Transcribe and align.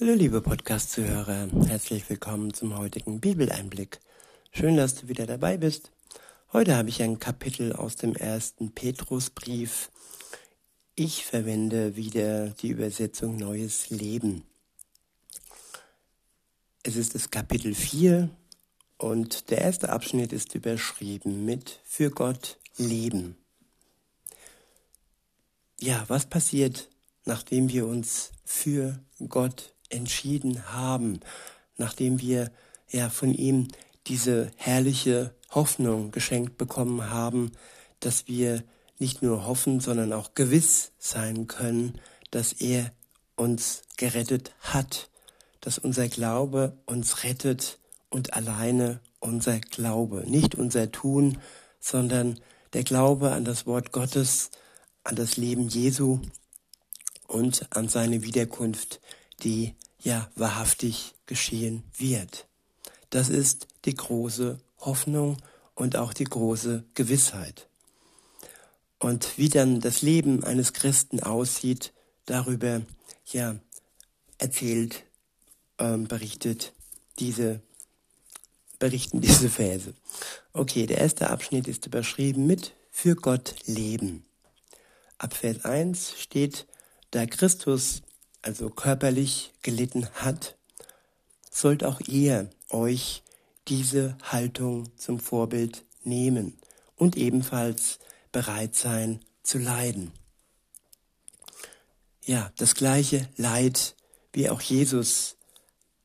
Hallo 0.00 0.14
liebe 0.14 0.40
Podcast-Zuhörer, 0.40 1.48
herzlich 1.66 2.08
willkommen 2.08 2.54
zum 2.54 2.78
heutigen 2.78 3.18
Bibeleinblick. 3.18 3.98
Schön, 4.52 4.76
dass 4.76 4.94
du 4.94 5.08
wieder 5.08 5.26
dabei 5.26 5.56
bist. 5.56 5.90
Heute 6.52 6.76
habe 6.76 6.88
ich 6.88 7.02
ein 7.02 7.18
Kapitel 7.18 7.72
aus 7.72 7.96
dem 7.96 8.14
ersten 8.14 8.70
Petrusbrief. 8.70 9.90
Ich 10.94 11.24
verwende 11.24 11.96
wieder 11.96 12.50
die 12.50 12.68
Übersetzung 12.68 13.38
Neues 13.38 13.90
Leben. 13.90 14.44
Es 16.84 16.94
ist 16.94 17.16
das 17.16 17.32
Kapitel 17.32 17.74
4 17.74 18.30
und 18.98 19.50
der 19.50 19.62
erste 19.62 19.88
Abschnitt 19.88 20.32
ist 20.32 20.54
überschrieben 20.54 21.44
mit 21.44 21.80
Für 21.82 22.10
Gott 22.10 22.60
leben. 22.76 23.36
Ja, 25.80 26.04
was 26.06 26.26
passiert, 26.26 26.88
nachdem 27.24 27.68
wir 27.68 27.84
uns 27.88 28.30
für 28.44 29.00
Gott 29.28 29.74
entschieden 29.90 30.72
haben, 30.72 31.20
nachdem 31.76 32.20
wir 32.20 32.50
ja 32.90 33.08
von 33.10 33.34
ihm 33.34 33.68
diese 34.06 34.50
herrliche 34.56 35.34
Hoffnung 35.50 36.10
geschenkt 36.10 36.58
bekommen 36.58 37.10
haben, 37.10 37.52
dass 38.00 38.26
wir 38.26 38.62
nicht 38.98 39.22
nur 39.22 39.46
hoffen, 39.46 39.80
sondern 39.80 40.12
auch 40.12 40.34
gewiss 40.34 40.92
sein 40.98 41.46
können, 41.46 42.00
dass 42.30 42.52
er 42.52 42.92
uns 43.36 43.82
gerettet 43.96 44.52
hat, 44.60 45.10
dass 45.60 45.78
unser 45.78 46.08
Glaube 46.08 46.76
uns 46.86 47.24
rettet 47.24 47.78
und 48.10 48.34
alleine 48.34 49.00
unser 49.20 49.60
Glaube, 49.60 50.24
nicht 50.26 50.54
unser 50.54 50.90
Tun, 50.90 51.38
sondern 51.80 52.40
der 52.72 52.84
Glaube 52.84 53.32
an 53.32 53.44
das 53.44 53.66
Wort 53.66 53.92
Gottes, 53.92 54.50
an 55.04 55.16
das 55.16 55.36
Leben 55.36 55.68
Jesu 55.68 56.20
und 57.26 57.66
an 57.70 57.88
seine 57.88 58.22
Wiederkunft, 58.22 59.00
die 59.42 59.74
ja 60.00 60.30
wahrhaftig 60.34 61.14
geschehen 61.26 61.82
wird. 61.96 62.46
Das 63.10 63.28
ist 63.28 63.66
die 63.84 63.94
große 63.94 64.58
Hoffnung 64.80 65.38
und 65.74 65.96
auch 65.96 66.12
die 66.12 66.24
große 66.24 66.84
Gewissheit. 66.94 67.68
Und 68.98 69.38
wie 69.38 69.48
dann 69.48 69.80
das 69.80 70.02
Leben 70.02 70.44
eines 70.44 70.72
Christen 70.72 71.22
aussieht, 71.22 71.92
darüber 72.26 72.82
ja 73.26 73.56
erzählt, 74.38 75.04
ähm, 75.78 76.08
berichtet 76.08 76.72
diese 77.18 77.60
berichten 78.78 79.20
diese 79.20 79.48
Verse. 79.48 79.94
Okay, 80.52 80.86
der 80.86 80.98
erste 80.98 81.30
Abschnitt 81.30 81.68
ist 81.68 81.86
überschrieben 81.86 82.46
mit 82.46 82.74
für 82.90 83.14
Gott 83.14 83.54
leben. 83.66 84.24
Ab 85.18 85.34
Vers 85.34 85.64
1 85.64 86.14
steht, 86.18 86.66
da 87.10 87.26
Christus 87.26 88.02
also 88.42 88.70
körperlich 88.70 89.52
gelitten 89.62 90.08
hat, 90.14 90.56
sollt 91.50 91.84
auch 91.84 92.00
ihr 92.00 92.50
euch 92.70 93.22
diese 93.68 94.16
Haltung 94.22 94.96
zum 94.96 95.18
Vorbild 95.18 95.84
nehmen 96.04 96.58
und 96.96 97.16
ebenfalls 97.16 97.98
bereit 98.32 98.74
sein 98.74 99.20
zu 99.42 99.58
leiden. 99.58 100.12
Ja, 102.24 102.52
das 102.56 102.74
gleiche 102.74 103.28
Leid, 103.36 103.96
wie 104.32 104.50
auch 104.50 104.60
Jesus 104.60 105.36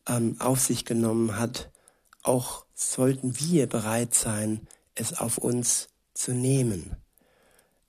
ähm, 0.07 0.37
auf 0.39 0.59
sich 0.59 0.85
genommen 0.85 1.37
hat, 1.37 1.69
auch 2.21 2.65
sollten 2.73 3.39
wir 3.39 3.67
bereit 3.67 4.13
sein, 4.15 4.67
es 4.95 5.13
auf 5.17 5.37
uns 5.37 5.89
zu 6.13 6.31
nehmen. 6.31 6.95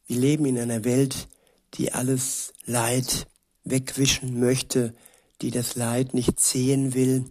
Wir 0.07 0.19
leben 0.19 0.47
in 0.47 0.59
einer 0.59 0.85
Welt, 0.85 1.29
die 1.75 1.93
alles 1.93 2.53
Leid 2.65 3.27
wegwischen 3.65 4.39
möchte, 4.39 4.95
die 5.41 5.51
das 5.51 5.75
Leid 5.75 6.15
nicht 6.15 6.41
sehen 6.41 6.95
will 6.95 7.25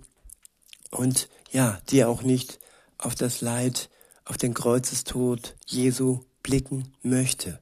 und 0.91 1.29
ja, 1.51 1.79
die 1.89 2.03
auch 2.03 2.23
nicht 2.23 2.59
auf 2.97 3.15
das 3.15 3.41
Leid, 3.41 3.89
auf 4.25 4.37
den 4.37 4.53
Kreuzestod 4.53 5.55
Jesu 5.65 6.22
blicken 6.41 6.93
möchte. 7.01 7.59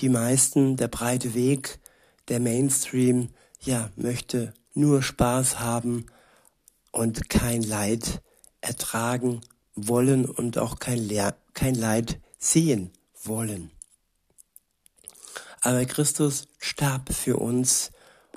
Die 0.00 0.08
meisten, 0.08 0.76
der 0.76 0.88
breite 0.88 1.34
Weg, 1.34 1.78
der 2.28 2.40
Mainstream, 2.40 3.30
ja, 3.60 3.90
möchte 3.96 4.52
nur 4.74 5.02
Spaß 5.02 5.58
haben 5.58 6.06
und 6.92 7.28
kein 7.28 7.62
Leid 7.62 8.22
ertragen 8.60 9.40
wollen 9.74 10.26
und 10.26 10.58
auch 10.58 10.78
kein, 10.78 10.98
Le 10.98 11.34
kein 11.54 11.74
Leid 11.74 12.20
sehen 12.38 12.90
wollen. 13.22 13.70
Aber 15.60 15.84
Christus 15.84 16.46
starb 16.58 17.12
für 17.12 17.38
uns 17.38 17.90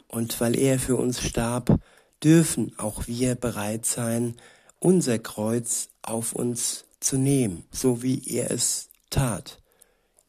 und 0.10 0.42
weil 0.42 0.58
er 0.58 0.80
für 0.80 0.98
uns 0.98 1.22
starb, 1.22 1.80
dürfen 2.22 2.78
auch 2.78 3.08
wir 3.08 3.36
bereit 3.36 3.86
sein, 3.86 4.36
unser 4.80 5.20
Kreuz 5.20 5.90
auf 6.02 6.34
uns 6.34 6.86
zu 7.00 7.18
nehmen, 7.18 7.64
so 7.72 8.04
wie 8.04 8.22
er 8.28 8.52
es 8.52 8.90
tat. 9.10 9.62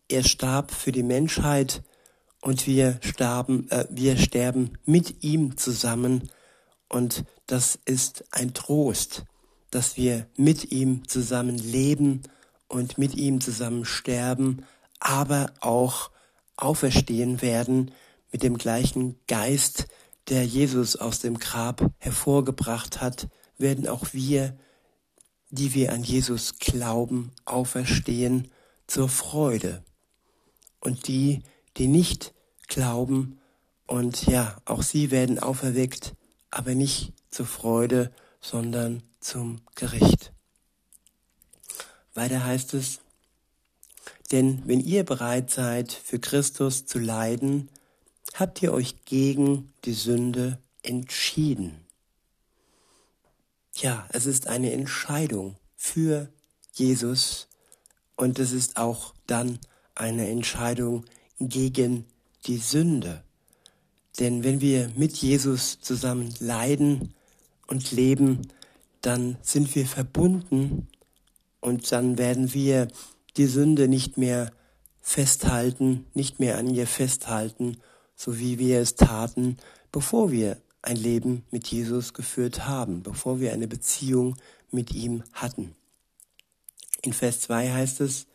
Er 0.09 0.23
starb 0.23 0.71
für 0.71 0.93
die 0.93 1.03
Menschheit 1.03 1.83
und 2.41 2.67
wir 2.67 2.99
starben, 3.03 3.69
äh, 3.71 3.87
wir 3.91 4.17
sterben 4.17 4.79
mit 4.85 5.23
ihm 5.25 5.57
zusammen 5.57 6.31
und 6.89 7.25
das 7.47 7.79
ist 7.85 8.25
ein 8.31 8.55
Trost, 8.55 9.25
dass 9.71 9.97
wir 9.97 10.27
mit 10.37 10.73
ihm 10.73 11.07
zusammen 11.09 11.57
leben 11.57 12.23
und 12.69 12.99
mit 12.99 13.15
ihm 13.15 13.41
zusammen 13.41 13.85
sterben, 13.85 14.65
aber 14.99 15.53
auch 15.61 16.11
auferstehen 16.57 17.41
werden 17.43 17.93
mit 18.33 18.43
dem 18.43 18.59
gleichen 18.59 19.19
Geist, 19.27 19.87
der 20.29 20.45
Jesus 20.45 20.97
aus 20.97 21.21
dem 21.21 21.39
Grab 21.39 21.91
hervorgebracht 21.99 23.01
hat, 23.01 23.29
werden 23.59 23.89
auch 23.89 24.13
wir, 24.13 24.57
die 25.51 25.75
wir 25.75 25.93
an 25.93 26.03
Jesus 26.03 26.59
glauben, 26.59 27.33
auferstehen 27.45 28.51
zur 28.87 29.09
Freude. 29.09 29.85
Und 30.81 31.09
die, 31.09 31.43
die 31.77 31.89
nicht 31.89 32.35
glauben, 32.69 33.41
und 33.87 34.27
ja, 34.27 34.57
auch 34.67 34.83
sie 34.83 35.11
werden 35.11 35.41
auferweckt, 35.41 36.15
aber 36.53 36.77
nicht 36.77 37.13
zur 37.29 37.47
Freude, 37.47 38.13
sondern 38.41 39.03
zum 39.19 39.63
Gericht. 39.75 40.33
Weiter 42.15 42.45
heißt 42.45 42.75
es, 42.75 43.01
denn 44.31 44.63
wenn 44.65 44.79
ihr 44.79 45.05
bereit 45.05 45.51
seid, 45.51 45.93
für 45.93 46.21
Christus 46.21 46.87
zu 46.87 47.01
leiden, 47.01 47.69
habt 48.35 48.63
ihr 48.63 48.73
euch 48.73 49.05
gegen 49.05 49.73
die 49.85 49.93
Sünde 49.93 50.59
entschieden. 50.83 51.85
Ja, 53.75 54.07
es 54.13 54.27
ist 54.27 54.47
eine 54.47 54.73
Entscheidung 54.73 55.57
für 55.77 56.29
Jesus 56.73 57.49
und 58.17 58.39
es 58.39 58.53
ist 58.53 58.77
auch 58.77 59.15
dann 59.27 59.59
eine 59.95 60.29
Entscheidung 60.29 61.05
gegen 61.39 62.05
die 62.47 62.59
Sünde. 62.59 63.23
Denn 64.19 64.45
wenn 64.45 64.61
wir 64.61 64.91
mit 64.97 65.17
Jesus 65.17 65.81
zusammen 65.81 66.35
leiden 66.41 67.15
und 67.67 67.93
leben, 67.93 68.49
dann 69.01 69.39
sind 69.43 69.75
wir 69.75 69.87
verbunden 69.87 70.89
und 71.61 71.91
dann 71.93 72.19
werden 72.19 72.53
wir 72.53 72.89
die 73.37 73.47
Sünde 73.47 73.89
nicht 73.89 74.19
mehr 74.19 74.53
festhalten, 75.01 76.07
nicht 76.13 76.41
mehr 76.41 76.59
an 76.59 76.69
ihr 76.69 76.87
festhalten, 76.87 77.79
so 78.21 78.39
wie 78.39 78.59
wir 78.59 78.81
es 78.81 78.97
taten, 78.97 79.57
bevor 79.93 80.31
wir 80.31 80.59
ein 80.83 80.99
Leben 80.99 81.43
mit 81.51 81.69
Jesus 81.69 82.13
geführt 82.13 82.67
haben, 82.67 83.03
bevor 83.03 83.41
wir 83.41 83.55
eine 83.55 83.67
Beziehung 83.67 84.37
mit 84.71 84.93
ihm 84.95 85.25
hatten. 85.33 85.75
In 87.01 87.15
Vers 87.15 87.41
2 87.41 87.73
heißt 87.73 88.03
es, 88.03 88.27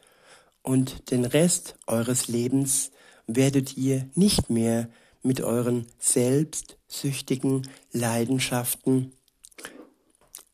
und 0.63 1.12
den 1.12 1.24
Rest 1.24 1.75
eures 1.85 2.28
Lebens 2.28 2.90
werdet 3.28 3.78
ihr 3.78 4.09
nicht 4.16 4.50
mehr 4.50 4.90
mit 5.22 5.41
euren 5.41 5.85
selbstsüchtigen 6.00 7.69
Leidenschaften 7.91 9.13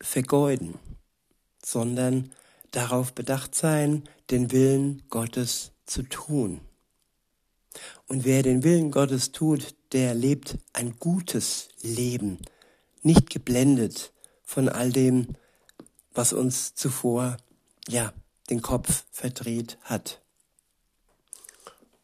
vergeuden, 0.01 0.73
sondern 1.63 2.31
darauf 2.71 3.13
bedacht 3.13 3.55
sein, 3.55 4.03
den 4.29 4.51
Willen 4.51 5.03
Gottes 5.09 5.71
zu 5.85 6.03
tun. 6.03 6.59
Und 8.07 8.25
wer 8.25 8.43
den 8.43 8.63
Willen 8.63 8.91
Gottes 8.91 9.31
tut, 9.31 9.75
der 9.93 10.13
lebt 10.13 10.57
ein 10.73 10.97
gutes 10.99 11.69
Leben, 11.81 12.39
nicht 13.03 13.29
geblendet 13.29 14.11
von 14.43 14.69
all 14.69 14.91
dem, 14.91 15.35
was 16.13 16.33
uns 16.33 16.75
zuvor, 16.75 17.37
ja, 17.87 18.13
den 18.49 18.61
Kopf 18.61 19.05
verdreht 19.11 19.77
hat. 19.83 20.21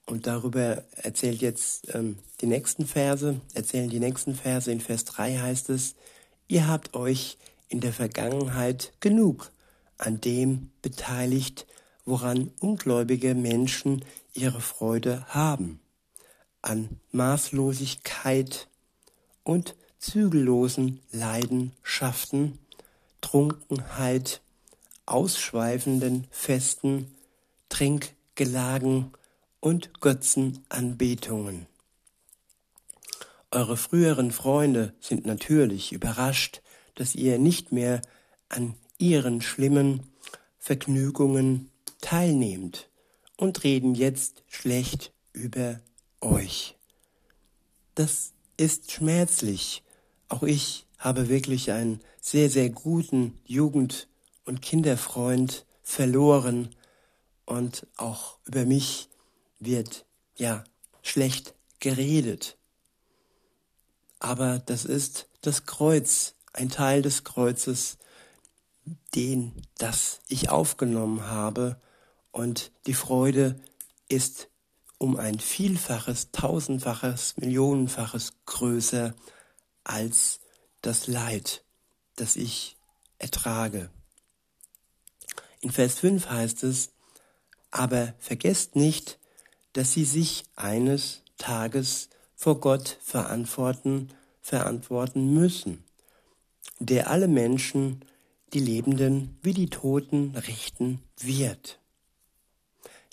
Und 0.05 0.25
darüber 0.25 0.85
erzählt 0.95 1.41
jetzt 1.41 1.93
ähm, 1.93 2.17
die 2.39 2.45
nächsten 2.45 2.87
Verse, 2.87 3.41
erzählen 3.53 3.89
die 3.89 3.99
nächsten 3.99 4.35
Verse. 4.35 4.71
In 4.71 4.79
Vers 4.79 5.03
3 5.03 5.37
heißt 5.39 5.69
es, 5.69 5.95
ihr 6.47 6.67
habt 6.67 6.95
euch 6.95 7.37
in 7.67 7.81
der 7.81 7.91
Vergangenheit 7.91 8.93
genug 9.01 9.51
an 9.97 10.21
dem 10.21 10.69
beteiligt, 10.81 11.67
woran 12.05 12.51
ungläubige 12.59 13.35
Menschen 13.35 14.05
ihre 14.37 14.61
Freude 14.61 15.25
haben, 15.27 15.79
an 16.61 16.99
Maßlosigkeit 17.11 18.67
und 19.43 19.75
zügellosen 19.99 21.01
Leidenschaften, 21.11 22.59
Trunkenheit, 23.21 24.41
ausschweifenden 25.05 26.27
Festen, 26.29 27.15
Trinkgelagen 27.69 29.11
und 29.59 29.99
Götzenanbetungen. 30.01 31.65
Eure 33.51 33.77
früheren 33.77 34.31
Freunde 34.31 34.93
sind 34.99 35.25
natürlich 35.25 35.93
überrascht, 35.93 36.61
dass 36.95 37.15
ihr 37.15 37.39
nicht 37.39 37.71
mehr 37.71 38.01
an 38.49 38.75
ihren 38.97 39.41
schlimmen 39.41 40.03
Vergnügungen 40.59 41.71
teilnehmt 42.01 42.89
und 43.37 43.63
reden 43.63 43.95
jetzt 43.95 44.43
schlecht 44.47 45.13
über 45.31 45.79
euch. 46.19 46.75
Das 47.95 48.33
ist 48.57 48.91
schmerzlich. 48.91 49.83
Auch 50.27 50.43
ich 50.43 50.85
habe 50.97 51.29
wirklich 51.29 51.71
einen 51.71 52.01
sehr, 52.19 52.49
sehr 52.49 52.69
guten 52.69 53.39
Jugend- 53.45 54.07
und 54.45 54.61
Kinderfreund 54.61 55.65
verloren 55.83 56.75
und 57.45 57.87
auch 57.95 58.39
über 58.45 58.65
mich 58.65 59.09
wird 59.59 60.05
ja 60.35 60.63
schlecht 61.01 61.53
geredet. 61.79 62.57
Aber 64.19 64.59
das 64.59 64.83
ist 64.83 65.29
das 65.41 65.65
Kreuz, 65.65 66.33
ein 66.53 66.69
Teil 66.69 67.03
des 67.03 67.23
Kreuzes, 67.23 67.97
den 69.15 69.53
das 69.77 70.19
ich 70.27 70.49
aufgenommen 70.49 71.27
habe 71.27 71.79
und 72.31 72.71
die 72.85 72.93
Freude 72.93 73.59
ist 74.09 74.49
um 74.97 75.17
ein 75.17 75.39
Vielfaches, 75.39 76.31
tausendfaches, 76.31 77.37
Millionenfaches 77.37 78.33
größer 78.45 79.13
als 79.83 80.39
das 80.81 81.07
Leid, 81.07 81.63
das 82.15 82.35
ich 82.35 82.77
ertrage. 83.19 83.89
In 85.61 85.71
Vers 85.71 85.99
5 85.99 86.29
heißt 86.29 86.63
es, 86.63 86.91
aber 87.71 88.13
vergesst 88.19 88.75
nicht, 88.75 89.19
dass 89.73 89.93
sie 89.93 90.05
sich 90.05 90.43
eines 90.55 91.21
Tages 91.37 92.09
vor 92.35 92.59
Gott 92.59 92.97
verantworten, 93.01 94.09
verantworten 94.41 95.33
müssen, 95.33 95.83
der 96.79 97.09
alle 97.09 97.27
Menschen, 97.27 98.05
die 98.53 98.59
Lebenden 98.59 99.37
wie 99.41 99.53
die 99.53 99.69
Toten 99.69 100.35
richten 100.35 101.01
wird. 101.19 101.79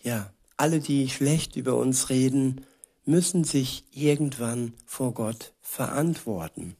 Ja, 0.04 0.30
alle, 0.58 0.80
die 0.80 1.08
schlecht 1.08 1.56
über 1.56 1.76
uns 1.76 2.10
reden, 2.10 2.66
müssen 3.06 3.42
sich 3.42 3.84
irgendwann 3.90 4.74
vor 4.84 5.14
Gott 5.14 5.54
verantworten, 5.62 6.76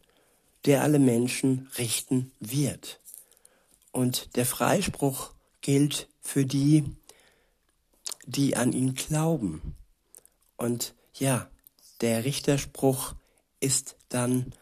der 0.66 0.82
alle 0.82 0.98
Menschen 0.98 1.70
richten 1.78 2.32
wird. 2.38 3.00
Und 3.92 4.36
der 4.36 4.44
Freispruch 4.44 5.32
gilt 5.62 6.08
für 6.20 6.44
die, 6.44 6.84
die 8.26 8.56
an 8.56 8.72
ihn 8.72 8.94
glauben. 8.94 9.74
Und 10.58 10.94
ja, 11.14 11.48
der 12.02 12.26
Richterspruch 12.26 13.14
ist 13.58 13.96
dann 14.10 14.52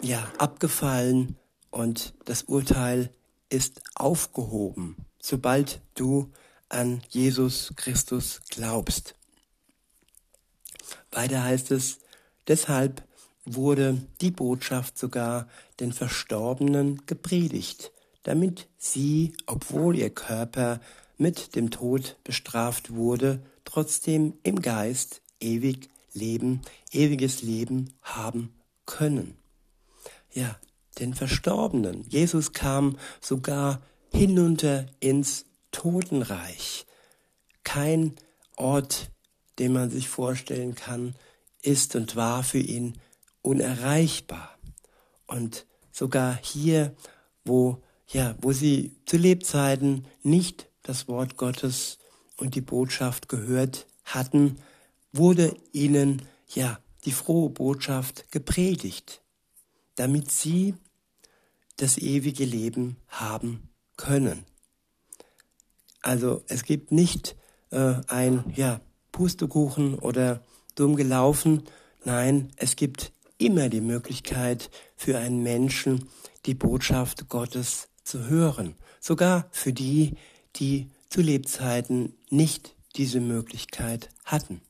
ja 0.00 0.32
abgefallen 0.38 1.36
und 1.70 2.14
das 2.24 2.44
Urteil 2.44 3.12
ist 3.50 3.82
aufgehoben, 3.94 4.96
sobald 5.20 5.82
du 5.94 6.32
an 6.72 7.02
Jesus 7.08 7.72
Christus 7.76 8.40
glaubst. 8.50 9.14
Weiter 11.10 11.44
heißt 11.44 11.70
es, 11.70 11.98
deshalb 12.48 13.06
wurde 13.44 14.00
die 14.20 14.30
Botschaft 14.30 14.98
sogar 14.98 15.48
den 15.80 15.92
Verstorbenen 15.92 17.04
gepredigt, 17.06 17.92
damit 18.22 18.68
sie, 18.78 19.34
obwohl 19.46 19.98
ihr 19.98 20.10
Körper 20.10 20.80
mit 21.18 21.54
dem 21.54 21.70
Tod 21.70 22.16
bestraft 22.24 22.94
wurde, 22.94 23.42
trotzdem 23.64 24.34
im 24.42 24.62
Geist 24.62 25.22
ewig 25.40 25.88
Leben, 26.14 26.60
ewiges 26.90 27.42
Leben 27.42 27.94
haben 28.02 28.52
können. 28.86 29.36
Ja, 30.32 30.56
den 30.98 31.14
Verstorbenen. 31.14 32.04
Jesus 32.08 32.52
kam 32.52 32.98
sogar 33.20 33.80
hinunter 34.12 34.86
ins 35.00 35.46
Totenreich. 35.72 36.86
Kein 37.64 38.14
Ort, 38.56 39.10
den 39.58 39.72
man 39.72 39.90
sich 39.90 40.08
vorstellen 40.08 40.74
kann, 40.74 41.14
ist 41.62 41.96
und 41.96 42.16
war 42.16 42.44
für 42.44 42.58
ihn 42.58 42.98
unerreichbar. 43.42 44.58
Und 45.26 45.66
sogar 45.90 46.38
hier, 46.40 46.94
wo, 47.44 47.82
ja, 48.08 48.36
wo 48.40 48.52
sie 48.52 48.96
zu 49.06 49.16
Lebzeiten 49.16 50.06
nicht 50.22 50.68
das 50.82 51.08
Wort 51.08 51.36
Gottes 51.36 51.98
und 52.36 52.54
die 52.54 52.60
Botschaft 52.60 53.28
gehört 53.28 53.86
hatten, 54.04 54.56
wurde 55.12 55.56
ihnen, 55.72 56.22
ja, 56.48 56.78
die 57.04 57.12
frohe 57.12 57.50
Botschaft 57.50 58.30
gepredigt, 58.30 59.22
damit 59.96 60.30
sie 60.30 60.74
das 61.76 61.98
ewige 61.98 62.44
Leben 62.44 62.96
haben 63.08 63.70
können. 63.96 64.44
Also 66.02 66.42
es 66.48 66.64
gibt 66.64 66.92
nicht 66.92 67.36
äh, 67.70 67.94
ein 68.08 68.44
ja, 68.54 68.80
Pustekuchen 69.12 69.98
oder 69.98 70.42
dumm 70.74 70.96
gelaufen. 70.96 71.62
Nein, 72.04 72.52
es 72.56 72.76
gibt 72.76 73.12
immer 73.38 73.68
die 73.68 73.80
Möglichkeit 73.80 74.70
für 74.96 75.18
einen 75.18 75.42
Menschen, 75.42 76.08
die 76.46 76.54
Botschaft 76.54 77.28
Gottes 77.28 77.88
zu 78.04 78.26
hören. 78.26 78.74
Sogar 79.00 79.48
für 79.52 79.72
die, 79.72 80.14
die 80.56 80.88
zu 81.08 81.20
Lebzeiten 81.20 82.14
nicht 82.30 82.74
diese 82.96 83.20
Möglichkeit 83.20 84.10
hatten. 84.24 84.60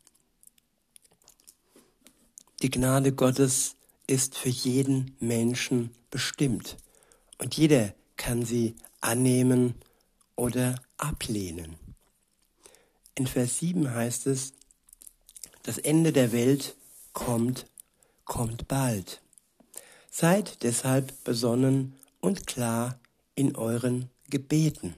Die 2.62 2.70
Gnade 2.70 3.12
Gottes 3.12 3.76
ist 4.06 4.36
für 4.36 4.48
jeden 4.48 5.16
Menschen 5.18 5.90
bestimmt 6.10 6.76
und 7.38 7.56
jeder 7.56 7.94
kann 8.16 8.44
sie 8.44 8.76
annehmen 9.00 9.74
oder 10.36 10.76
ablehnen. 10.96 11.76
In 13.14 13.26
Vers 13.26 13.58
7 13.58 13.92
heißt 13.94 14.26
es, 14.26 14.54
das 15.62 15.78
Ende 15.78 16.12
der 16.12 16.32
Welt 16.32 16.74
kommt, 17.12 17.66
kommt 18.24 18.68
bald. 18.68 19.20
Seid 20.10 20.62
deshalb 20.62 21.22
besonnen 21.24 21.94
und 22.20 22.46
klar 22.46 22.98
in 23.34 23.56
euren 23.56 24.10
Gebeten. 24.28 24.94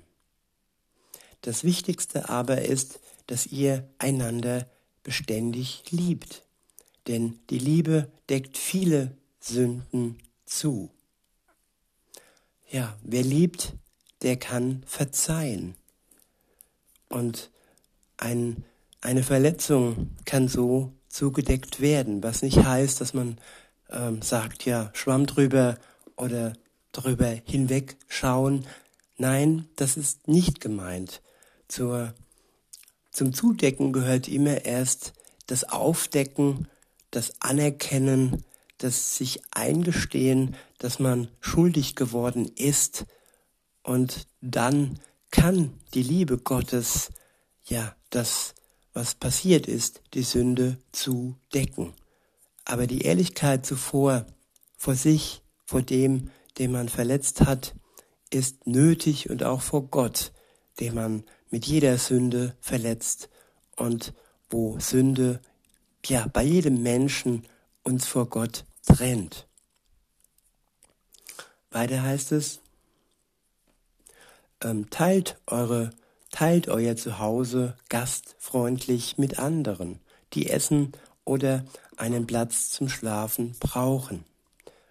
Das 1.42 1.64
Wichtigste 1.64 2.28
aber 2.28 2.62
ist, 2.62 3.00
dass 3.26 3.46
ihr 3.46 3.88
einander 3.98 4.68
beständig 5.02 5.84
liebt, 5.90 6.42
denn 7.06 7.38
die 7.50 7.58
Liebe 7.58 8.10
deckt 8.28 8.56
viele 8.56 9.16
Sünden 9.40 10.18
zu. 10.46 10.90
Ja, 12.70 12.96
wer 13.02 13.22
liebt, 13.22 13.74
der 14.24 14.36
kann 14.36 14.82
verzeihen. 14.86 15.76
Und 17.08 17.50
ein, 18.16 18.64
eine 19.02 19.22
Verletzung 19.22 20.10
kann 20.24 20.48
so 20.48 20.92
zugedeckt 21.08 21.80
werden, 21.80 22.22
was 22.22 22.42
nicht 22.42 22.64
heißt, 22.64 23.00
dass 23.00 23.12
man 23.12 23.38
ähm, 23.90 24.22
sagt, 24.22 24.64
ja, 24.64 24.90
Schwamm 24.94 25.26
drüber 25.26 25.76
oder 26.16 26.54
drüber 26.92 27.26
hinwegschauen. 27.44 28.66
Nein, 29.18 29.68
das 29.76 29.98
ist 29.98 30.26
nicht 30.26 30.60
gemeint. 30.60 31.20
Zur, 31.68 32.14
zum 33.10 33.34
Zudecken 33.34 33.92
gehört 33.92 34.26
immer 34.26 34.64
erst 34.64 35.12
das 35.46 35.64
Aufdecken, 35.64 36.66
das 37.10 37.42
Anerkennen, 37.42 38.42
das 38.78 39.16
sich 39.16 39.42
eingestehen, 39.50 40.56
dass 40.78 40.98
man 40.98 41.28
schuldig 41.40 41.94
geworden 41.94 42.50
ist 42.56 43.04
und 43.84 44.26
dann 44.40 44.98
kann 45.30 45.74
die 45.94 46.02
Liebe 46.02 46.38
Gottes 46.38 47.10
ja 47.64 47.94
das, 48.10 48.54
was 48.92 49.14
passiert 49.14 49.66
ist, 49.66 50.02
die 50.14 50.22
Sünde 50.22 50.78
zu 50.90 51.36
decken. 51.52 51.92
Aber 52.64 52.86
die 52.86 53.02
Ehrlichkeit 53.02 53.64
zuvor 53.64 54.26
vor 54.76 54.94
sich, 54.94 55.42
vor 55.64 55.82
dem, 55.82 56.30
den 56.58 56.72
man 56.72 56.88
verletzt 56.88 57.42
hat, 57.42 57.74
ist 58.30 58.66
nötig 58.66 59.30
und 59.30 59.44
auch 59.44 59.60
vor 59.60 59.88
Gott, 59.88 60.32
den 60.80 60.94
man 60.94 61.24
mit 61.50 61.66
jeder 61.66 61.98
Sünde 61.98 62.56
verletzt 62.60 63.28
und 63.76 64.14
wo 64.48 64.78
Sünde 64.78 65.40
ja 66.06 66.26
bei 66.32 66.42
jedem 66.42 66.82
Menschen 66.82 67.44
uns 67.82 68.06
vor 68.06 68.28
Gott 68.28 68.64
trennt. 68.86 69.46
Weiter 71.70 72.02
heißt 72.02 72.32
es, 72.32 72.60
ähm, 74.64 74.90
teilt 74.90 75.38
eure, 75.46 75.90
teilt 76.30 76.68
euer 76.68 76.96
Zuhause 76.96 77.76
gastfreundlich 77.88 79.18
mit 79.18 79.38
anderen, 79.38 80.00
die 80.32 80.50
essen 80.50 80.92
oder 81.24 81.64
einen 81.96 82.26
Platz 82.26 82.70
zum 82.70 82.88
Schlafen 82.88 83.54
brauchen. 83.60 84.24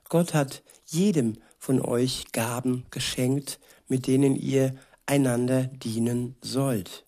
Gott 0.08 0.34
hat 0.34 0.64
jedem 0.86 1.38
von 1.60 1.82
euch 1.82 2.32
Gaben 2.32 2.86
geschenkt, 2.92 3.60
mit 3.88 4.08
denen 4.08 4.36
ihr 4.36 4.76
einander 5.06 5.64
dienen 5.64 6.36
sollt. 6.42 7.06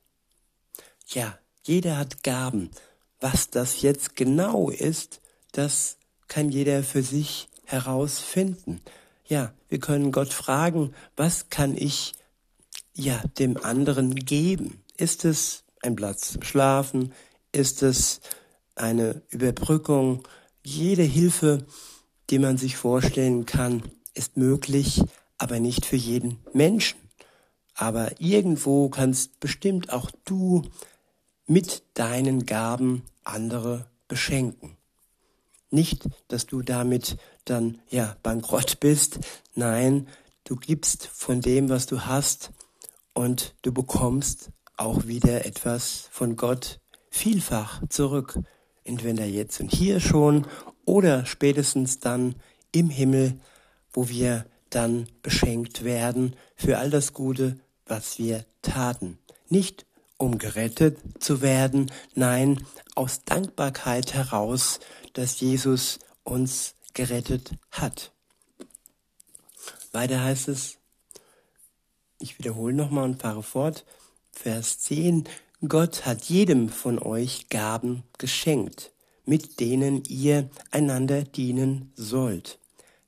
Ja, 1.07 1.37
jeder 1.63 1.97
hat 1.97 2.23
Gaben. 2.23 2.71
Was 3.19 3.49
das 3.49 3.81
jetzt 3.81 4.15
genau 4.15 4.69
ist, 4.69 5.21
das 5.51 5.97
kann 6.27 6.49
jeder 6.49 6.83
für 6.83 7.03
sich 7.03 7.47
herausfinden. 7.65 8.81
Ja, 9.25 9.53
wir 9.69 9.79
können 9.79 10.11
Gott 10.11 10.33
fragen, 10.33 10.93
was 11.15 11.49
kann 11.49 11.75
ich 11.77 12.13
ja 12.95 13.21
dem 13.37 13.57
anderen 13.57 14.15
geben? 14.15 14.81
Ist 14.97 15.25
es 15.25 15.63
ein 15.81 15.95
Platz 15.95 16.33
zum 16.33 16.43
Schlafen? 16.43 17.13
Ist 17.51 17.83
es 17.83 18.21
eine 18.75 19.21
Überbrückung? 19.29 20.27
Jede 20.63 21.03
Hilfe, 21.03 21.65
die 22.29 22.39
man 22.39 22.57
sich 22.57 22.75
vorstellen 22.77 23.45
kann, 23.45 23.83
ist 24.13 24.37
möglich, 24.37 25.01
aber 25.37 25.59
nicht 25.59 25.85
für 25.85 25.97
jeden 25.97 26.39
Menschen. 26.53 26.97
Aber 27.75 28.19
irgendwo 28.19 28.89
kannst 28.89 29.39
bestimmt 29.39 29.91
auch 29.91 30.09
du 30.23 30.63
mit 31.45 31.83
deinen 31.93 32.45
Gaben 32.45 33.03
andere 33.23 33.87
beschenken. 34.07 34.77
Nicht, 35.69 36.07
dass 36.29 36.45
du 36.45 36.61
damit 36.61 37.17
dann 37.43 37.79
ja 37.89 38.15
bankrott 38.23 38.79
bist. 38.79 39.19
Nein, 39.55 40.07
du 40.45 40.55
gibst 40.55 41.07
von 41.07 41.41
dem, 41.41 41.69
was 41.69 41.85
du 41.85 42.01
hast 42.05 42.51
und 43.15 43.55
du 43.63 43.71
bekommst 43.71 44.51
auch 44.77 45.07
wieder 45.07 45.45
etwas 45.45 46.07
von 46.11 46.35
Gott 46.35 46.79
vielfach 47.09 47.81
zurück. 47.89 48.37
Entweder 48.83 49.25
jetzt 49.25 49.59
und 49.59 49.73
hier 49.73 49.99
schon 49.99 50.45
oder 50.85 51.25
spätestens 51.25 51.99
dann 51.99 52.35
im 52.71 52.91
Himmel, 52.91 53.39
wo 53.91 54.09
wir 54.09 54.45
dann 54.69 55.07
beschenkt 55.23 55.83
werden 55.83 56.35
für 56.55 56.77
all 56.77 56.91
das 56.91 57.13
Gute, 57.13 57.57
was 57.87 58.19
wir 58.19 58.45
taten. 58.61 59.17
Nicht 59.49 59.87
um 60.17 60.37
gerettet 60.37 60.97
zu 61.19 61.41
werden, 61.41 61.91
nein, 62.13 62.65
aus 62.95 63.23
Dankbarkeit 63.23 64.13
heraus, 64.13 64.79
dass 65.13 65.39
Jesus 65.39 65.99
uns 66.23 66.75
gerettet 66.93 67.51
hat. 67.71 68.11
Weiter 69.91 70.23
heißt 70.23 70.49
es, 70.49 70.77
ich 72.19 72.39
wiederhole 72.39 72.73
nochmal 72.73 73.05
und 73.05 73.21
fahre 73.21 73.43
fort, 73.43 73.85
Vers 74.31 74.79
10, 74.79 75.25
Gott 75.67 76.05
hat 76.05 76.23
jedem 76.23 76.69
von 76.69 76.99
euch 76.99 77.49
Gaben 77.49 78.03
geschenkt, 78.17 78.91
mit 79.25 79.59
denen 79.59 80.03
ihr 80.05 80.49
einander 80.71 81.23
dienen 81.23 81.91
sollt. 81.95 82.59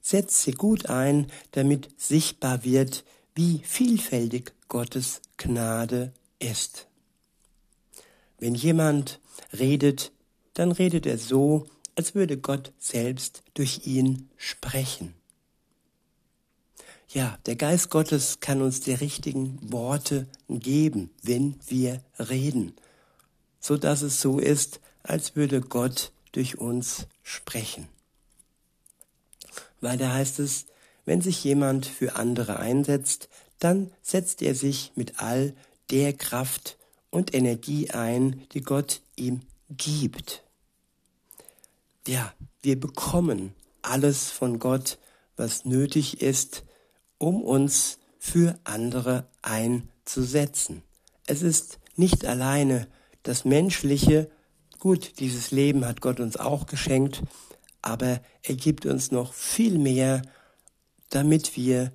Setzt 0.02 0.42
sie 0.42 0.54
gut 0.54 0.88
ein, 0.88 1.28
damit 1.52 1.90
sichtbar 1.98 2.64
wird, 2.64 3.04
wie 3.36 3.60
vielfältig 3.64 4.54
Gottes 4.70 5.22
Gnade 5.38 6.14
ist. 6.40 6.88
Wenn 8.40 8.56
jemand 8.56 9.20
redet, 9.54 10.12
dann 10.54 10.72
redet 10.72 11.06
er 11.06 11.18
so, 11.18 11.68
als 11.96 12.16
würde 12.16 12.38
Gott 12.38 12.72
selbst 12.80 13.44
durch 13.54 13.86
ihn 13.86 14.30
sprechen. 14.38 15.17
Ja, 17.10 17.38
der 17.46 17.56
Geist 17.56 17.90
Gottes 17.90 18.42
kann 18.42 18.62
uns 18.62 18.82
die 18.82 18.94
richtigen 18.94 19.60
Worte 19.72 20.28
geben, 20.50 21.10
wenn 21.24 21.58
wir 21.66 22.04
reden, 22.20 22.74
so 23.62 23.78
dass 23.78 24.02
es 24.02 24.20
so 24.20 24.40
ist, 24.40 24.82
als 25.04 25.36
würde 25.36 25.62
Gott 25.62 26.12
durch 26.34 26.58
uns 26.58 27.08
sprechen. 27.24 27.88
Weiter 29.80 30.14
heißt 30.14 30.40
es, 30.40 30.66
wenn 31.06 31.22
sich 31.22 31.44
jemand 31.44 31.86
für 31.86 32.18
andere 32.18 32.60
einsetzt, 32.60 33.30
dann 33.60 33.92
setzt 34.02 34.42
er 34.42 34.54
sich 34.54 34.92
mit 34.96 35.22
all 35.22 35.54
der 35.90 36.12
Kraft 36.12 36.78
und 37.10 37.34
Energie 37.34 37.90
ein, 37.92 38.46
die 38.52 38.62
Gott 38.62 39.02
ihm 39.16 39.42
gibt. 39.70 40.44
Ja, 42.06 42.34
wir 42.62 42.78
bekommen 42.78 43.54
alles 43.82 44.30
von 44.30 44.60
Gott, 44.60 44.98
was 45.38 45.64
nötig 45.64 46.22
ist, 46.22 46.64
um 47.18 47.42
uns 47.42 48.00
für 48.20 48.60
andere 48.64 49.28
einzusetzen. 49.42 50.84
Es 51.26 51.42
ist 51.42 51.80
nicht 51.96 52.26
alleine 52.26 52.88
das 53.24 53.46
Menschliche, 53.46 54.30
gut, 54.80 55.20
dieses 55.20 55.52
Leben 55.52 55.86
hat 55.86 56.02
Gott 56.02 56.20
uns 56.20 56.38
auch 56.38 56.66
geschenkt, 56.66 57.24
aber 57.82 58.22
er 58.44 58.56
gibt 58.56 58.86
uns 58.86 59.12
noch 59.12 59.34
viel 59.34 59.78
mehr, 59.78 60.22
damit 61.10 61.56
wir 61.56 61.92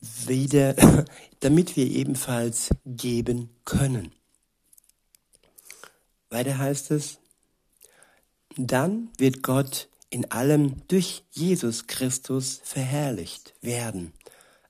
wieder, 0.00 0.74
damit 1.40 1.76
wir 1.76 1.86
ebenfalls 1.86 2.70
geben 2.84 3.50
können. 3.64 4.12
Weiter 6.30 6.58
heißt 6.58 6.90
es, 6.90 7.18
dann 8.56 9.10
wird 9.18 9.42
Gott 9.42 9.88
in 10.10 10.30
allem 10.30 10.86
durch 10.88 11.24
Jesus 11.30 11.86
Christus 11.86 12.60
verherrlicht 12.62 13.54
werden. 13.60 14.12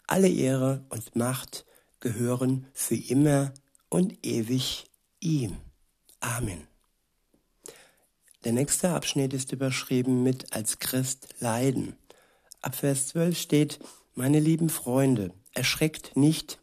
Alle 0.06 0.28
Ehre 0.28 0.84
und 0.90 1.16
Macht 1.16 1.64
gehören 2.00 2.66
für 2.72 2.96
immer 2.96 3.52
und 3.88 4.24
ewig 4.24 4.84
ihm. 5.20 5.56
Amen. 6.20 6.66
Der 8.44 8.52
nächste 8.52 8.90
Abschnitt 8.90 9.32
ist 9.32 9.52
überschrieben 9.52 10.22
mit 10.22 10.52
als 10.52 10.78
Christ 10.78 11.28
leiden. 11.40 11.96
Ab 12.60 12.76
Vers 12.76 13.08
12 13.08 13.38
steht, 13.38 13.78
meine 14.14 14.40
lieben 14.40 14.68
Freunde, 14.68 15.32
erschreckt 15.54 16.16
nicht 16.16 16.58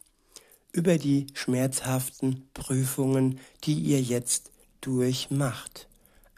über 0.72 0.96
die 0.96 1.26
schmerzhaften 1.34 2.48
Prüfungen, 2.54 3.40
die 3.64 3.74
ihr 3.74 4.00
jetzt 4.00 4.52
durchmacht, 4.80 5.88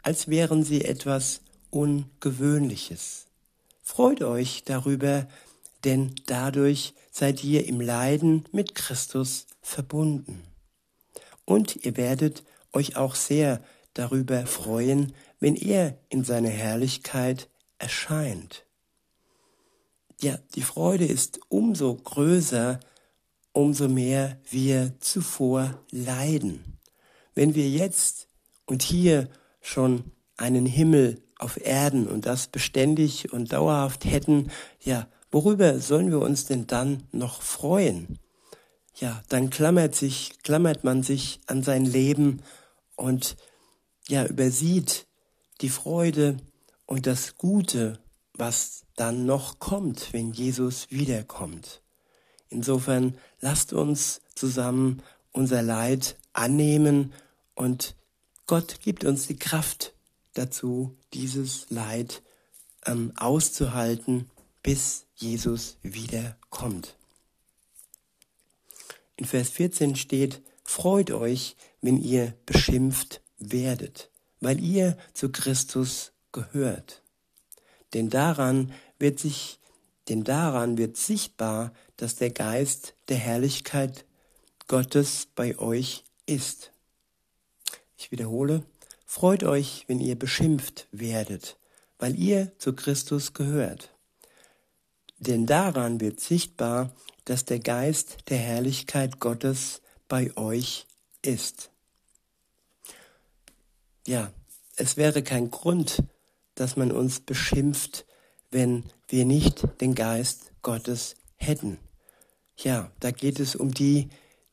als 0.01 0.27
wären 0.27 0.63
sie 0.63 0.83
etwas 0.83 1.41
Ungewöhnliches. 1.69 3.27
Freut 3.81 4.23
euch 4.23 4.63
darüber, 4.63 5.27
denn 5.85 6.15
dadurch 6.25 6.93
seid 7.11 7.43
ihr 7.43 7.67
im 7.67 7.79
Leiden 7.79 8.45
mit 8.51 8.75
Christus 8.75 9.47
verbunden. 9.61 10.43
Und 11.45 11.85
ihr 11.85 11.95
werdet 11.95 12.43
euch 12.73 12.97
auch 12.97 13.15
sehr 13.15 13.63
darüber 13.93 14.45
freuen, 14.45 15.13
wenn 15.39 15.55
er 15.55 15.97
in 16.09 16.23
seiner 16.23 16.49
Herrlichkeit 16.49 17.49
erscheint. 17.77 18.65
Ja, 20.21 20.39
die 20.55 20.61
Freude 20.61 21.05
ist 21.05 21.39
umso 21.49 21.95
größer, 21.95 22.79
umso 23.51 23.87
mehr 23.87 24.39
wir 24.49 24.93
zuvor 24.99 25.79
leiden. 25.91 26.79
Wenn 27.35 27.53
wir 27.53 27.69
jetzt 27.69 28.27
und 28.65 28.81
hier 28.81 29.29
schon 29.61 30.11
einen 30.37 30.65
Himmel 30.65 31.21
auf 31.37 31.57
Erden 31.63 32.07
und 32.07 32.25
das 32.25 32.47
beständig 32.47 33.31
und 33.33 33.53
dauerhaft 33.53 34.05
hätten, 34.05 34.51
ja, 34.83 35.07
worüber 35.35 35.81
sollen 35.81 36.11
wir 36.11 36.21
uns 36.21 36.45
denn 36.45 36.65
dann 36.65 37.03
noch 37.11 37.41
freuen? 37.41 38.19
Ja, 38.95 39.21
dann 39.27 39.49
klammert 39.49 39.93
sich, 39.93 40.41
klammert 40.43 40.85
man 40.85 41.03
sich 41.03 41.41
an 41.45 41.61
sein 41.61 41.83
Leben 41.83 42.41
und 42.95 43.35
ja, 44.07 44.25
übersieht 44.25 45.07
die 45.59 45.67
Freude 45.67 46.37
und 46.85 47.05
das 47.05 47.35
Gute, 47.35 47.99
was 48.33 48.85
dann 48.95 49.25
noch 49.25 49.59
kommt, 49.59 50.13
wenn 50.13 50.31
Jesus 50.31 50.87
wiederkommt. 50.89 51.81
Insofern 52.47 53.17
lasst 53.41 53.73
uns 53.73 54.21
zusammen 54.35 55.03
unser 55.33 55.61
Leid 55.61 56.15
annehmen 56.31 57.11
und 57.55 57.97
Gott 58.47 58.79
gibt 58.79 59.03
uns 59.03 59.27
die 59.27 59.35
Kraft 59.35 59.95
dazu, 60.33 60.95
dieses 61.13 61.69
Leid 61.69 62.23
ähm, 62.85 63.11
auszuhalten, 63.17 64.29
bis 64.65 65.05
Jesus 65.13 65.77
wiederkommt. 65.83 66.95
In 69.15 69.25
Vers 69.25 69.49
14 69.49 69.95
steht, 69.95 70.41
Freut 70.63 71.11
euch, 71.11 71.55
wenn 71.81 72.01
ihr 72.01 72.33
beschimpft 72.47 73.21
werdet, 73.37 74.09
weil 74.41 74.59
ihr 74.59 74.97
zu 75.13 75.31
Christus 75.31 76.13
gehört. 76.31 77.03
Denn 77.93 78.09
daran 78.09 78.73
wird 78.97 79.19
sich, 79.19 79.59
denn 80.09 80.23
daran 80.23 80.79
wird 80.79 80.97
sichtbar, 80.97 81.71
dass 81.97 82.15
der 82.15 82.31
Geist 82.31 82.95
der 83.07 83.17
Herrlichkeit 83.17 84.03
Gottes 84.67 85.27
bei 85.35 85.59
euch 85.59 86.03
ist. 86.25 86.71
Ich 87.99 88.11
wiederhole, 88.11 88.63
freut 89.05 89.43
euch, 89.43 89.85
wenn 89.87 89.99
ihr 89.99 90.17
beschimpft 90.17 90.87
werdet, 90.91 91.59
weil 91.99 92.19
ihr 92.19 92.51
zu 92.57 92.73
Christus 92.73 93.33
gehört. 93.33 93.94
Denn 95.17 95.45
daran 95.45 96.01
wird 96.01 96.19
sichtbar, 96.19 96.91
dass 97.25 97.45
der 97.45 97.59
Geist 97.59 98.29
der 98.29 98.37
Herrlichkeit 98.37 99.19
Gottes 99.19 99.81
bei 100.07 100.35
euch 100.37 100.85
ist. 101.21 101.71
Ja, 104.05 104.31
es 104.75 104.97
wäre 104.97 105.23
kein 105.23 105.49
Grund, 105.49 106.03
dass 106.53 106.77
man 106.77 106.91
uns 106.91 107.19
beschimpft, 107.19 108.05
wenn 108.51 108.83
wir 109.07 109.25
nicht 109.25 109.67
den 109.81 109.95
Geist 109.95 110.51
Gottes 110.61 111.15
hätten. 111.35 111.79
Ja, 112.57 112.91
da 112.99 113.11
geht 113.11 113.39
es 113.39 113.55
um 113.55 113.73
die, 113.73 114.09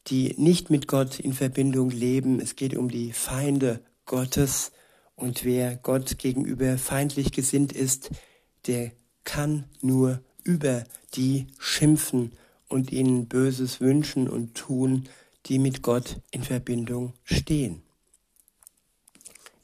die 0.09 0.35
nicht 0.37 0.71
mit 0.71 0.88
Gott 0.88 1.21
in 1.21 1.33
Verbindung 1.33 1.90
leben. 1.90 2.40
Es 2.40 2.57
geht 2.57 2.76
um 2.76 2.88
die 2.88 3.12
Feinde 3.12 3.81
Gottes. 4.07 4.73
Und 5.14 5.45
wer 5.45 5.76
Gott 5.76 6.19
gegenüber 6.19 6.78
feindlich 6.78 7.33
gesinnt 7.33 7.73
ist, 7.73 8.11
der 8.66 8.92
kann 9.25 9.69
nur 9.81 10.23
über 10.45 10.85
die 11.15 11.47
schimpfen 11.59 12.33
und 12.69 12.93
ihnen 12.93 13.29
Böses 13.29 13.81
wünschen 13.81 14.29
und 14.29 14.55
tun, 14.55 15.09
die 15.47 15.59
mit 15.59 15.83
Gott 15.83 16.21
in 16.31 16.43
Verbindung 16.43 17.13
stehen. 17.25 17.83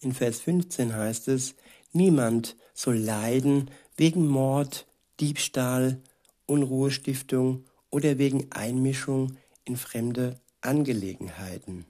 In 0.01 0.13
Vers 0.13 0.41
15 0.41 0.95
heißt 0.95 1.29
es, 1.29 1.55
niemand 1.93 2.57
soll 2.75 2.97
leiden 2.97 3.71
wegen 3.97 4.29
Mord, 4.29 4.87
Diebstahl, 5.21 6.01
Unruhestiftung 6.47 7.65
oder 7.91 8.19
wegen 8.19 8.53
Einmischung 8.53 9.37
in 9.65 9.77
fremde 9.77 10.41
Angelegenheiten. 10.61 11.85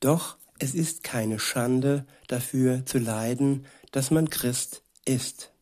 Doch 0.00 0.36
es 0.58 0.74
ist 0.74 1.02
keine 1.04 1.38
Schande 1.38 2.06
dafür 2.26 2.84
zu 2.84 2.98
leiden, 2.98 3.66
dass 3.92 4.10
man 4.10 4.28
Christ 4.28 4.82
ist. 5.04 5.52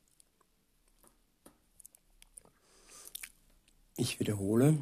Ich 4.01 4.21
wiederhole, 4.21 4.79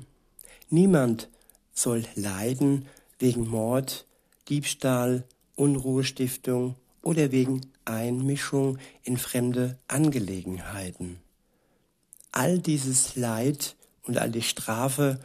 niemand 0.68 1.30
soll 1.72 2.04
leiden 2.16 2.86
wegen 3.18 3.48
Mord, 3.48 4.06
Diebstahl, 4.50 5.24
Unruhestiftung 5.54 6.74
oder 7.00 7.32
wegen 7.32 7.62
Einmischung 7.86 8.76
in 9.04 9.16
fremde 9.16 9.78
Angelegenheiten. 9.88 11.18
All 12.30 12.58
dieses 12.58 13.16
Leid 13.16 13.76
und 14.02 14.18
all 14.18 14.30
die 14.30 14.42
Strafe, 14.42 15.18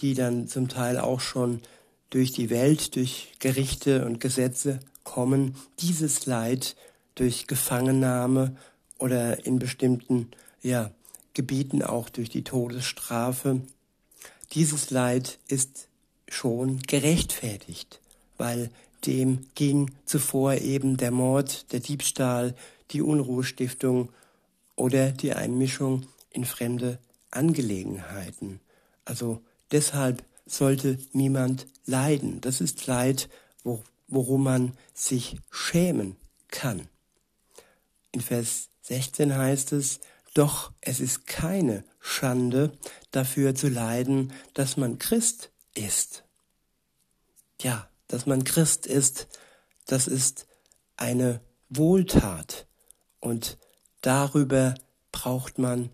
die 0.00 0.12
dann 0.12 0.46
zum 0.46 0.68
Teil 0.68 0.98
auch 0.98 1.20
schon 1.20 1.62
durch 2.10 2.32
die 2.32 2.50
Welt, 2.50 2.94
durch 2.94 3.32
Gerichte 3.38 4.04
und 4.04 4.20
Gesetze 4.20 4.80
kommen, 5.02 5.56
dieses 5.78 6.26
Leid 6.26 6.76
durch 7.14 7.46
Gefangennahme 7.46 8.54
oder 8.98 9.46
in 9.46 9.58
bestimmten 9.58 10.30
ja, 10.60 10.90
Gebieten 11.40 11.82
auch 11.82 12.10
durch 12.10 12.28
die 12.28 12.44
Todesstrafe, 12.44 13.62
dieses 14.52 14.90
Leid 14.90 15.38
ist 15.48 15.88
schon 16.28 16.82
gerechtfertigt, 16.82 17.98
weil 18.36 18.70
dem 19.06 19.46
ging 19.54 19.90
zuvor 20.04 20.56
eben 20.56 20.98
der 20.98 21.10
Mord, 21.10 21.72
der 21.72 21.80
Diebstahl, 21.80 22.54
die 22.90 23.00
Unruhestiftung 23.00 24.10
oder 24.76 25.12
die 25.12 25.32
Einmischung 25.32 26.06
in 26.28 26.44
fremde 26.44 26.98
Angelegenheiten. 27.30 28.60
Also 29.06 29.40
deshalb 29.70 30.22
sollte 30.44 30.98
niemand 31.14 31.66
leiden. 31.86 32.42
Das 32.42 32.60
ist 32.60 32.86
Leid, 32.86 33.30
worum 34.08 34.44
man 34.44 34.76
sich 34.92 35.38
schämen 35.50 36.16
kann. 36.48 36.86
In 38.12 38.20
Vers 38.20 38.68
16 38.82 39.34
heißt 39.34 39.72
es, 39.72 40.00
doch 40.34 40.72
es 40.80 41.00
ist 41.00 41.26
keine 41.26 41.84
Schande 42.00 42.72
dafür 43.10 43.54
zu 43.54 43.68
leiden, 43.68 44.32
dass 44.54 44.76
man 44.76 44.98
Christ 44.98 45.50
ist. 45.74 46.24
Ja, 47.60 47.88
dass 48.06 48.26
man 48.26 48.44
Christ 48.44 48.86
ist, 48.86 49.28
das 49.86 50.06
ist 50.06 50.46
eine 50.96 51.40
Wohltat. 51.68 52.66
Und 53.20 53.58
darüber 54.00 54.74
braucht 55.12 55.58
man 55.58 55.90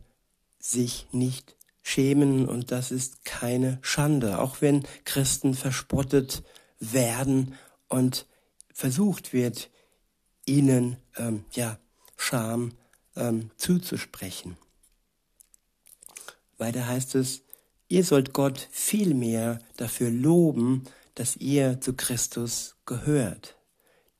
sich 0.58 1.08
nicht 1.12 1.56
schämen. 1.82 2.46
Und 2.48 2.70
das 2.72 2.90
ist 2.90 3.24
keine 3.24 3.78
Schande, 3.82 4.38
auch 4.38 4.60
wenn 4.60 4.86
Christen 5.04 5.54
verspottet 5.54 6.42
werden 6.78 7.54
und 7.88 8.26
versucht 8.72 9.32
wird, 9.32 9.70
ihnen 10.44 10.98
ähm, 11.16 11.44
ja 11.52 11.78
Scham 12.16 12.72
ähm, 13.16 13.50
zuzusprechen. 13.56 14.56
Weiter 16.58 16.86
heißt 16.86 17.14
es, 17.16 17.42
ihr 17.88 18.04
sollt 18.04 18.32
Gott 18.32 18.68
vielmehr 18.70 19.58
dafür 19.76 20.10
loben, 20.10 20.84
dass 21.14 21.36
ihr 21.36 21.80
zu 21.80 21.94
Christus 21.94 22.76
gehört. 22.86 23.56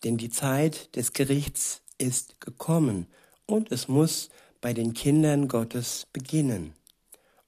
Denn 0.04 0.16
die 0.16 0.30
Zeit 0.30 0.94
des 0.96 1.12
Gerichts 1.12 1.82
ist 1.98 2.40
gekommen 2.40 3.06
und 3.46 3.72
es 3.72 3.88
muss 3.88 4.28
bei 4.60 4.72
den 4.72 4.94
Kindern 4.94 5.48
Gottes 5.48 6.06
beginnen. 6.12 6.74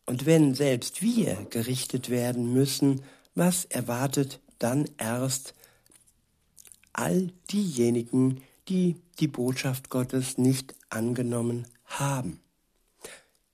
Und 0.07 0.25
wenn 0.25 0.55
selbst 0.55 1.03
wir 1.03 1.47
gerichtet 1.51 2.09
werden 2.09 2.53
müssen, 2.53 3.03
was 3.35 3.65
erwartet 3.67 4.41
dann 4.59 4.89
erst 4.97 5.55
all 6.93 7.31
diejenigen, 7.51 8.43
die 8.69 8.97
die 9.19 9.29
Botschaft 9.29 9.91
Gottes 9.91 10.39
nicht 10.39 10.75
angenommen 10.91 11.67
haben? 11.85 12.41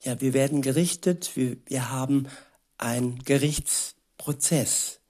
Ja, 0.03 0.21
wir 0.21 0.35
werden 0.35 0.61
gerichtet, 0.61 1.35
wir, 1.35 1.57
wir 1.67 1.91
haben 1.91 2.29
einen 2.77 3.19
Gerichtsprozess. 3.25 5.01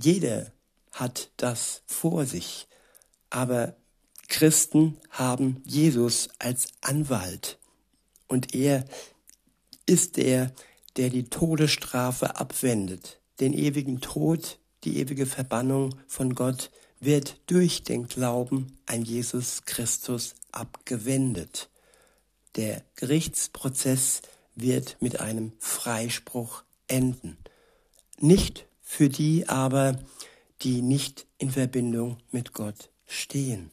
Jeder 0.00 0.52
hat 0.92 1.30
das 1.36 1.82
vor 1.86 2.26
sich. 2.26 2.68
Aber 3.30 3.76
Christen 4.28 4.96
haben 5.10 5.62
Jesus 5.64 6.28
als 6.38 6.68
Anwalt. 6.80 7.58
Und 8.28 8.54
er 8.54 8.84
ist 9.86 10.16
der, 10.16 10.52
der 10.96 11.10
die 11.10 11.24
Todesstrafe 11.24 12.36
abwendet. 12.36 13.20
Den 13.40 13.52
ewigen 13.52 14.00
Tod, 14.00 14.58
die 14.84 14.98
ewige 14.98 15.26
Verbannung 15.26 15.94
von 16.06 16.34
Gott 16.34 16.70
wird 17.00 17.40
durch 17.46 17.82
den 17.82 18.06
Glauben 18.06 18.78
an 18.86 19.02
Jesus 19.02 19.64
Christus 19.64 20.34
abgewendet. 20.52 21.70
Der 22.56 22.82
Gerichtsprozess 22.96 24.22
wird 24.54 24.96
mit 25.00 25.20
einem 25.20 25.52
Freispruch 25.58 26.64
enden. 26.88 27.36
Nicht 28.18 28.66
für 28.82 29.08
die 29.08 29.48
aber, 29.48 29.98
die 30.62 30.82
nicht 30.82 31.26
in 31.38 31.50
Verbindung 31.50 32.16
mit 32.32 32.52
Gott 32.52 32.90
stehen. 33.06 33.70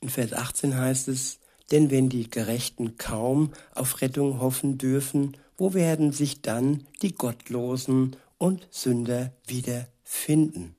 In 0.00 0.08
Vers 0.08 0.32
18 0.32 0.76
heißt 0.76 1.08
es, 1.08 1.38
denn 1.70 1.90
wenn 1.90 2.08
die 2.08 2.30
Gerechten 2.30 2.96
kaum 2.96 3.52
auf 3.74 4.00
Rettung 4.00 4.40
hoffen 4.40 4.78
dürfen, 4.78 5.36
wo 5.56 5.74
werden 5.74 6.12
sich 6.12 6.40
dann 6.40 6.86
die 7.02 7.14
Gottlosen 7.14 8.16
und 8.38 8.66
Sünder 8.70 9.32
wiederfinden? 9.46 10.77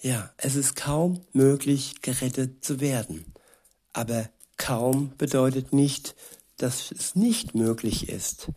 Ja, 0.00 0.32
es 0.36 0.54
ist 0.54 0.76
kaum 0.76 1.22
möglich, 1.32 2.02
gerettet 2.02 2.64
zu 2.64 2.80
werden. 2.80 3.34
Aber 3.92 4.28
kaum 4.56 5.12
bedeutet 5.18 5.72
nicht, 5.72 6.14
dass 6.56 6.92
es 6.92 7.16
nicht 7.16 7.54
möglich 7.54 8.08
ist. 8.08 8.48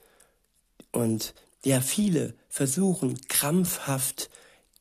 Und 0.92 1.34
ja, 1.64 1.82
viele 1.82 2.36
versuchen 2.48 3.20
krampfhaft 3.28 4.30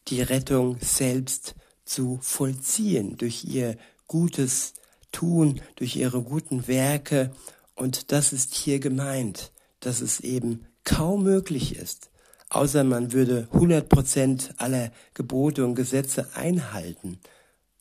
die 0.09 0.21
Rettung 0.21 0.79
selbst 0.81 1.55
zu 1.85 2.19
vollziehen 2.23 3.17
durch 3.17 3.45
ihr 3.45 3.77
gutes 4.07 4.75
Tun, 5.13 5.61
durch 5.77 5.97
ihre 5.97 6.23
guten 6.23 6.69
Werke. 6.69 7.33
Und 7.75 8.13
das 8.13 8.33
ist 8.33 8.55
hier 8.55 8.81
gemeint, 8.81 9.53
dass 9.81 10.01
es 10.01 10.21
eben 10.21 10.67
kaum 10.85 11.23
möglich 11.23 11.77
ist, 11.77 12.10
außer 12.51 12.85
man 12.85 13.13
würde 13.13 13.49
100 13.53 13.89
Prozent 13.89 14.55
aller 14.59 14.93
Gebote 15.15 15.65
und 15.65 15.75
Gesetze 15.75 16.29
einhalten. 16.35 17.19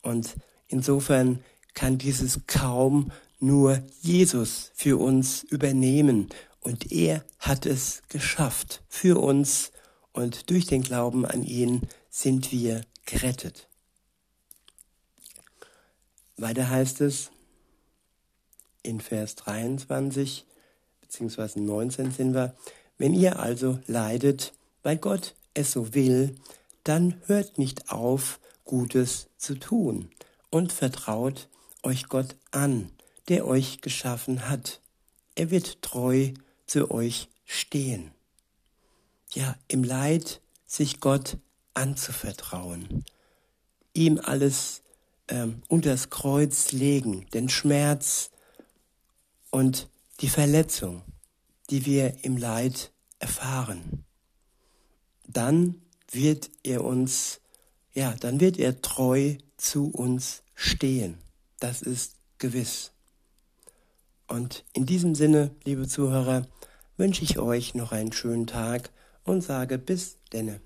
Und 0.02 0.36
insofern 0.68 1.40
kann 1.74 1.98
dieses 1.98 2.46
kaum 2.46 3.12
nur 3.38 3.82
Jesus 4.00 4.70
für 4.74 4.98
uns 4.98 5.42
übernehmen 5.44 6.28
und 6.60 6.92
er 6.92 7.24
hat 7.38 7.66
es 7.66 8.02
geschafft 8.08 8.82
für 8.88 9.20
uns 9.20 9.72
und 10.12 10.50
durch 10.50 10.66
den 10.66 10.82
Glauben 10.82 11.24
an 11.24 11.42
ihn 11.42 11.82
sind 12.10 12.52
wir 12.52 12.82
gerettet. 13.06 13.68
Weiter 16.36 16.68
heißt 16.68 17.00
es 17.00 17.30
in 18.82 19.00
Vers 19.00 19.36
23 19.36 20.46
beziehungsweise 21.00 21.60
19 21.60 22.12
sind 22.12 22.34
wir, 22.34 22.54
wenn 22.96 23.14
ihr 23.14 23.40
also 23.40 23.80
leidet, 23.86 24.52
weil 24.82 24.96
Gott 24.96 25.34
es 25.54 25.72
so 25.72 25.94
will, 25.94 26.36
dann 26.84 27.20
hört 27.26 27.58
nicht 27.58 27.90
auf, 27.90 28.40
Gutes 28.64 29.28
zu 29.36 29.56
tun 29.56 30.10
und 30.50 30.72
vertraut 30.72 31.48
euch 31.82 32.08
Gott 32.08 32.36
an, 32.52 32.92
der 33.28 33.46
euch 33.46 33.80
geschaffen 33.80 34.48
hat. 34.48 34.80
Er 35.34 35.50
wird 35.50 35.82
treu 35.82 36.32
zu 36.66 36.90
euch 36.90 37.28
stehen. 37.44 38.12
Ja, 39.32 39.56
im 39.66 39.82
Leid 39.82 40.40
sich 40.66 41.00
Gott 41.00 41.38
anzuvertrauen, 41.74 43.04
ihm 43.92 44.20
alles 44.22 44.82
ähm, 45.28 45.62
unters 45.68 46.10
Kreuz 46.10 46.70
legen, 46.72 47.26
den 47.32 47.48
Schmerz 47.48 48.30
und 49.50 49.88
die 50.20 50.28
Verletzung, 50.28 51.02
die 51.70 51.86
wir 51.86 52.24
im 52.24 52.36
Leid 52.36 52.92
erfahren, 53.18 54.04
dann 55.36 55.80
wird 56.10 56.50
er 56.62 56.84
uns, 56.84 57.40
ja, 57.94 58.14
dann 58.20 58.40
wird 58.40 58.58
er 58.58 58.80
treu 58.82 59.36
zu 59.56 59.90
uns 59.90 60.42
stehen. 60.54 61.18
Das 61.58 61.82
ist 61.82 62.16
gewiss. 62.38 62.92
Und 64.26 64.64
in 64.72 64.86
diesem 64.86 65.14
Sinne, 65.14 65.50
liebe 65.64 65.88
Zuhörer, 65.88 66.46
wünsche 66.96 67.24
ich 67.24 67.38
euch 67.38 67.74
noch 67.74 67.92
einen 67.92 68.12
schönen 68.12 68.46
Tag 68.46 68.90
und 69.24 69.42
sage 69.42 69.78
bis 69.78 70.18
denne. 70.32 70.60